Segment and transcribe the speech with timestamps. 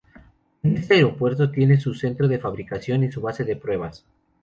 [0.63, 4.03] En este aeropuerto tiene su centro de fabricación y su base de pruebas.